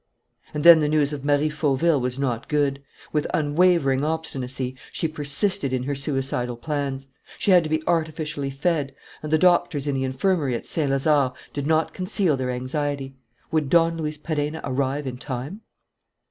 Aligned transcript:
And 0.51 0.63
then 0.63 0.79
the 0.79 0.89
news 0.89 1.13
of 1.13 1.23
Marie 1.23 1.47
Fauville 1.49 2.01
was 2.01 2.17
not 2.17 2.47
good. 2.47 2.81
With 3.13 3.27
unwavering 3.35 4.03
obstinacy 4.03 4.75
she 4.91 5.07
persisted 5.07 5.73
in 5.73 5.83
her 5.83 5.93
suicidal 5.93 6.57
plans. 6.57 7.07
She 7.37 7.51
had 7.51 7.63
to 7.65 7.69
be 7.69 7.83
artificially 7.85 8.49
fed; 8.49 8.95
and 9.21 9.31
the 9.31 9.37
doctors 9.37 9.85
in 9.85 9.93
the 9.93 10.03
infirmary 10.03 10.55
at 10.55 10.65
Saint 10.65 10.89
Lazare 10.89 11.33
did 11.53 11.67
not 11.67 11.93
conceal 11.93 12.35
their 12.35 12.49
anxiety. 12.49 13.13
Would 13.51 13.69
Don 13.69 13.95
Luis 13.95 14.17
Perenna 14.17 14.59
arrive 14.63 15.05
in 15.05 15.19
time? 15.19 15.61